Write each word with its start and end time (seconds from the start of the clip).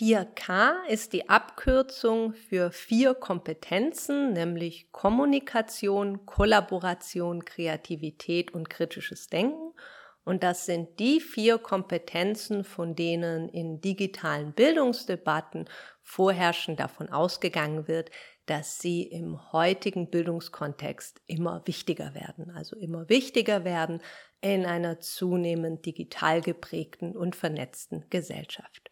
4K 0.00 0.86
ist 0.88 1.12
die 1.12 1.28
Abkürzung 1.28 2.32
für 2.32 2.70
vier 2.70 3.12
Kompetenzen, 3.12 4.32
nämlich 4.32 4.90
Kommunikation, 4.92 6.24
Kollaboration, 6.24 7.44
Kreativität 7.44 8.54
und 8.54 8.70
kritisches 8.70 9.26
Denken. 9.26 9.74
Und 10.24 10.42
das 10.42 10.64
sind 10.64 10.98
die 11.00 11.20
vier 11.20 11.58
Kompetenzen, 11.58 12.64
von 12.64 12.94
denen 12.94 13.50
in 13.50 13.82
digitalen 13.82 14.54
Bildungsdebatten 14.54 15.68
vorherrschend 16.02 16.80
davon 16.80 17.10
ausgegangen 17.10 17.86
wird, 17.86 18.10
dass 18.46 18.78
sie 18.78 19.02
im 19.02 19.52
heutigen 19.52 20.08
Bildungskontext 20.08 21.20
immer 21.26 21.60
wichtiger 21.66 22.14
werden, 22.14 22.50
also 22.56 22.74
immer 22.76 23.10
wichtiger 23.10 23.64
werden 23.64 24.00
in 24.40 24.64
einer 24.64 25.00
zunehmend 25.00 25.84
digital 25.84 26.40
geprägten 26.40 27.14
und 27.14 27.36
vernetzten 27.36 28.06
Gesellschaft. 28.08 28.89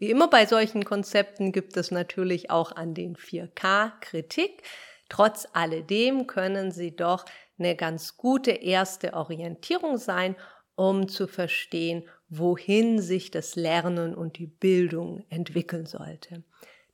Wie 0.00 0.10
immer 0.10 0.28
bei 0.28 0.46
solchen 0.46 0.84
Konzepten 0.84 1.52
gibt 1.52 1.76
es 1.76 1.90
natürlich 1.90 2.50
auch 2.50 2.72
an 2.72 2.94
den 2.94 3.16
4K 3.16 3.92
Kritik. 4.00 4.62
Trotz 5.08 5.48
alledem 5.52 6.26
können 6.26 6.70
sie 6.70 6.94
doch 6.94 7.24
eine 7.58 7.74
ganz 7.74 8.16
gute 8.16 8.52
erste 8.52 9.14
Orientierung 9.14 9.96
sein 9.98 10.36
um 10.78 11.08
zu 11.08 11.26
verstehen, 11.26 12.04
wohin 12.28 13.00
sich 13.00 13.32
das 13.32 13.56
Lernen 13.56 14.14
und 14.14 14.38
die 14.38 14.46
Bildung 14.46 15.24
entwickeln 15.28 15.86
sollte. 15.86 16.44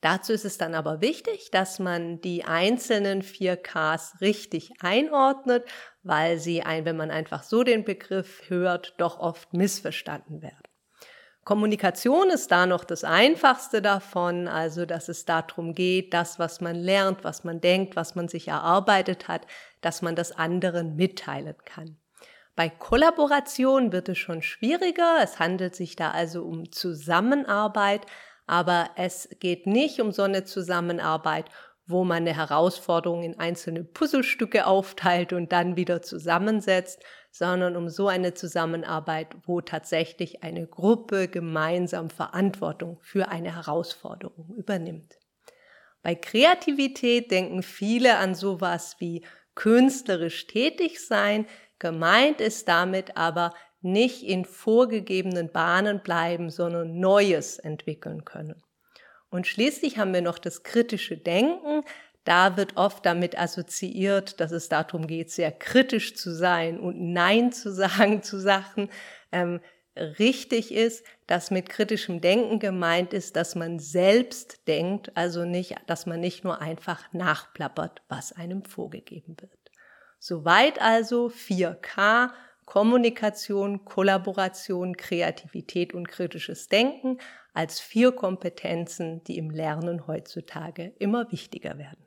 Dazu 0.01 0.33
ist 0.33 0.43
es 0.43 0.57
dann 0.57 0.73
aber 0.73 1.01
wichtig, 1.01 1.51
dass 1.51 1.77
man 1.77 2.19
die 2.19 2.45
einzelnen 2.45 3.21
4Ks 3.21 4.21
richtig 4.21 4.71
einordnet, 4.81 5.67
weil 6.01 6.39
sie, 6.39 6.63
wenn 6.65 6.97
man 6.97 7.11
einfach 7.11 7.43
so 7.43 7.63
den 7.63 7.83
Begriff 7.83 8.41
hört, 8.47 8.95
doch 8.97 9.19
oft 9.19 9.53
missverstanden 9.53 10.41
werden. 10.41 10.63
Kommunikation 11.45 12.31
ist 12.31 12.51
da 12.51 12.65
noch 12.65 12.83
das 12.83 13.03
einfachste 13.03 13.79
davon, 13.81 14.47
also 14.47 14.87
dass 14.87 15.09
es 15.09 15.25
darum 15.25 15.75
geht, 15.75 16.11
das, 16.11 16.39
was 16.39 16.59
man 16.59 16.75
lernt, 16.75 17.23
was 17.23 17.43
man 17.43 17.61
denkt, 17.61 17.95
was 17.95 18.15
man 18.15 18.27
sich 18.27 18.47
erarbeitet 18.47 19.27
hat, 19.27 19.45
dass 19.81 20.01
man 20.01 20.15
das 20.15 20.31
anderen 20.31 20.95
mitteilen 20.95 21.55
kann. 21.63 21.97
Bei 22.55 22.67
Kollaboration 22.67 23.91
wird 23.91 24.09
es 24.09 24.17
schon 24.17 24.41
schwieriger. 24.41 25.17
Es 25.21 25.37
handelt 25.37 25.75
sich 25.75 25.95
da 25.95 26.11
also 26.11 26.43
um 26.43 26.71
Zusammenarbeit, 26.71 28.07
aber 28.47 28.89
es 28.95 29.29
geht 29.39 29.67
nicht 29.67 30.01
um 30.01 30.11
so 30.11 30.23
eine 30.23 30.45
Zusammenarbeit, 30.45 31.45
wo 31.87 32.03
man 32.03 32.17
eine 32.17 32.35
Herausforderung 32.35 33.23
in 33.23 33.39
einzelne 33.39 33.83
Puzzlestücke 33.83 34.65
aufteilt 34.65 35.33
und 35.33 35.51
dann 35.51 35.75
wieder 35.75 36.01
zusammensetzt, 36.01 37.03
sondern 37.31 37.75
um 37.75 37.89
so 37.89 38.07
eine 38.07 38.33
Zusammenarbeit, 38.33 39.35
wo 39.45 39.61
tatsächlich 39.61 40.43
eine 40.43 40.65
Gruppe 40.67 41.27
gemeinsam 41.27 42.09
Verantwortung 42.09 42.99
für 43.01 43.27
eine 43.27 43.55
Herausforderung 43.55 44.55
übernimmt. 44.57 45.19
Bei 46.01 46.15
Kreativität 46.15 47.31
denken 47.31 47.63
viele 47.63 48.17
an 48.17 48.35
sowas 48.35 48.97
wie 48.99 49.25
künstlerisch 49.55 50.47
tätig 50.47 51.05
sein, 51.05 51.47
Gemeint 51.79 52.39
ist 52.39 52.67
damit 52.67 53.17
aber 53.17 53.53
nicht 53.81 54.23
in 54.23 54.45
vorgegebenen 54.45 55.51
Bahnen 55.51 56.01
bleiben, 56.01 56.49
sondern 56.49 56.99
Neues 56.99 57.59
entwickeln 57.59 58.25
können. 58.25 58.63
Und 59.29 59.47
schließlich 59.47 59.97
haben 59.97 60.13
wir 60.13 60.21
noch 60.21 60.39
das 60.39 60.63
kritische 60.63 61.17
Denken. 61.17 61.83
Da 62.23 62.57
wird 62.57 62.77
oft 62.77 63.05
damit 63.05 63.37
assoziiert, 63.37 64.39
dass 64.39 64.51
es 64.51 64.69
darum 64.69 65.07
geht, 65.07 65.31
sehr 65.31 65.51
kritisch 65.51 66.15
zu 66.15 66.33
sein 66.33 66.79
und 66.79 67.13
Nein 67.13 67.51
zu 67.51 67.71
sagen 67.73 68.23
zu 68.23 68.39
Sachen. 68.39 68.89
Ähm, 69.31 69.61
richtig 69.95 70.73
ist, 70.73 71.05
dass 71.27 71.51
mit 71.51 71.69
kritischem 71.69 72.21
Denken 72.21 72.59
gemeint 72.59 73.13
ist, 73.13 73.35
dass 73.35 73.55
man 73.55 73.79
selbst 73.79 74.67
denkt, 74.67 75.15
also 75.15 75.45
nicht, 75.45 75.75
dass 75.87 76.05
man 76.05 76.19
nicht 76.19 76.43
nur 76.43 76.61
einfach 76.61 77.13
nachplappert, 77.13 78.01
was 78.09 78.33
einem 78.33 78.65
vorgegeben 78.65 79.37
wird. 79.39 79.51
Soweit 80.19 80.81
also 80.81 81.27
4K, 81.27 82.31
Kommunikation, 82.65 83.85
Kollaboration, 83.85 84.97
Kreativität 84.97 85.93
und 85.93 86.07
kritisches 86.07 86.67
Denken 86.67 87.19
als 87.53 87.79
vier 87.79 88.11
Kompetenzen, 88.11 89.23
die 89.23 89.37
im 89.37 89.49
Lernen 89.49 90.07
heutzutage 90.07 90.93
immer 90.99 91.31
wichtiger 91.31 91.77
werden. 91.77 92.04